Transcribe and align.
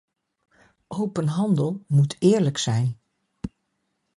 Open 0.89 1.27
handel 1.27 1.83
moet 1.87 2.15
eerlijk 2.19 2.57
zijn. 2.57 2.99